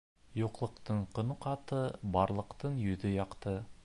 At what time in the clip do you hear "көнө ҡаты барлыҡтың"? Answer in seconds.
1.17-2.81